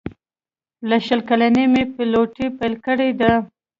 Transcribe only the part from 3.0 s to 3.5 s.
ده.